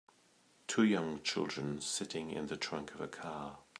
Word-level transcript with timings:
two 0.65 0.83
young 0.83 1.21
children 1.21 1.79
sitting 1.79 2.31
in 2.31 2.47
the 2.47 2.57
trunk 2.57 2.91
of 2.95 3.01
a 3.01 3.07
car 3.07 3.59